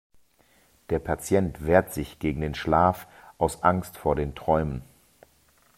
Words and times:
Der 0.89 0.97
Patient 0.97 1.63
wehrt 1.63 1.93
sich 1.93 2.17
gegen 2.17 2.41
den 2.41 2.55
Schlaf 2.55 3.05
aus 3.37 3.61
Angst 3.61 3.97
vor 3.99 4.15
den 4.15 4.33
Träumen. 4.33 4.81